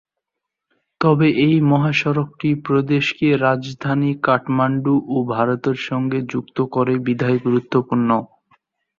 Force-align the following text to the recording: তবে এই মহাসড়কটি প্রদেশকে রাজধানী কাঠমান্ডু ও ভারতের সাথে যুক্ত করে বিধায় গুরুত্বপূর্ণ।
তবে 1.01 1.27
এই 1.45 1.55
মহাসড়কটি 1.71 2.49
প্রদেশকে 2.65 3.27
রাজধানী 3.45 4.11
কাঠমান্ডু 4.23 4.95
ও 5.07 5.27
ভারতের 5.33 5.77
সাথে 5.85 6.17
যুক্ত 6.31 6.57
করে 6.75 6.93
বিধায় 7.07 7.39
গুরুত্বপূর্ণ। 7.45 8.09